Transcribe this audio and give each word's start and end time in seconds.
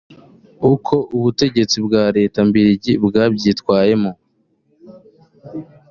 uko 0.73 0.95
ubutegetsi 1.17 1.77
bwa 1.85 2.03
leta 2.17 2.39
mbirigi 2.49 2.93
bwabyitwayemo 3.05 4.11